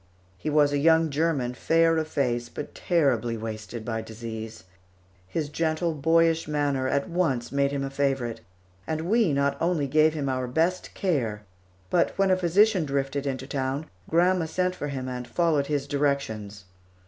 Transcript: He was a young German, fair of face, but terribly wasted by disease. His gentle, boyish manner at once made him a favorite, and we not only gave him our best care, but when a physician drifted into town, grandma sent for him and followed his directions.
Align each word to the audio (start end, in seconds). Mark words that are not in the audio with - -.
He 0.35 0.49
was 0.49 0.73
a 0.73 0.79
young 0.79 1.11
German, 1.11 1.53
fair 1.53 1.95
of 1.97 2.07
face, 2.07 2.49
but 2.49 2.73
terribly 2.73 3.37
wasted 3.37 3.85
by 3.85 4.01
disease. 4.01 4.63
His 5.27 5.47
gentle, 5.47 5.93
boyish 5.93 6.47
manner 6.47 6.87
at 6.87 7.07
once 7.07 7.51
made 7.51 7.69
him 7.71 7.83
a 7.83 7.91
favorite, 7.91 8.41
and 8.87 9.01
we 9.01 9.31
not 9.31 9.61
only 9.61 9.85
gave 9.85 10.15
him 10.15 10.27
our 10.27 10.47
best 10.47 10.95
care, 10.95 11.43
but 11.91 12.17
when 12.17 12.31
a 12.31 12.35
physician 12.35 12.83
drifted 12.83 13.27
into 13.27 13.45
town, 13.45 13.85
grandma 14.09 14.45
sent 14.47 14.73
for 14.73 14.87
him 14.87 15.07
and 15.07 15.27
followed 15.27 15.67
his 15.67 15.85
directions. 15.85 16.65